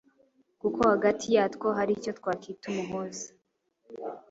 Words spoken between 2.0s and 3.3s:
twakwita umuhuza